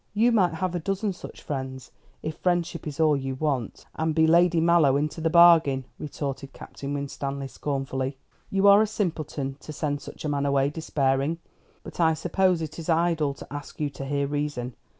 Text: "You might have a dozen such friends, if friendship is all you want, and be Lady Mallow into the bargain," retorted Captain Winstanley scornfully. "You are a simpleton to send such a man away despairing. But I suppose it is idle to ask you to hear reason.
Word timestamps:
"You 0.15 0.31
might 0.31 0.55
have 0.55 0.73
a 0.73 0.79
dozen 0.79 1.13
such 1.13 1.43
friends, 1.43 1.91
if 2.23 2.33
friendship 2.37 2.87
is 2.87 2.99
all 2.99 3.15
you 3.15 3.35
want, 3.35 3.85
and 3.93 4.15
be 4.15 4.25
Lady 4.25 4.59
Mallow 4.59 4.97
into 4.97 5.21
the 5.21 5.29
bargain," 5.29 5.85
retorted 5.99 6.53
Captain 6.53 6.95
Winstanley 6.95 7.47
scornfully. 7.47 8.17
"You 8.49 8.67
are 8.67 8.81
a 8.81 8.87
simpleton 8.87 9.57
to 9.59 9.71
send 9.71 10.01
such 10.01 10.25
a 10.25 10.29
man 10.29 10.47
away 10.47 10.71
despairing. 10.71 11.37
But 11.83 11.99
I 11.99 12.15
suppose 12.15 12.63
it 12.63 12.79
is 12.79 12.89
idle 12.89 13.35
to 13.35 13.53
ask 13.53 13.79
you 13.79 13.91
to 13.91 14.05
hear 14.05 14.25
reason. 14.25 14.73